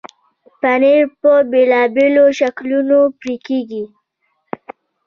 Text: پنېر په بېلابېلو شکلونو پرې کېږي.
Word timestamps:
پنېر 0.61 1.03
په 1.21 1.31
بېلابېلو 1.51 2.25
شکلونو 2.39 2.99
پرې 3.19 3.35
کېږي. 3.47 3.83